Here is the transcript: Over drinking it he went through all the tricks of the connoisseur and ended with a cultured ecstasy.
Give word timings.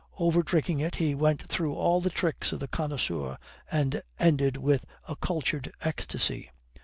Over 0.17 0.41
drinking 0.41 0.79
it 0.79 0.95
he 0.95 1.13
went 1.13 1.43
through 1.43 1.75
all 1.75 2.01
the 2.01 2.09
tricks 2.09 2.51
of 2.51 2.59
the 2.59 2.67
connoisseur 2.67 3.37
and 3.71 4.01
ended 4.17 4.57
with 4.57 4.83
a 5.07 5.15
cultured 5.15 5.71
ecstasy. 5.81 6.49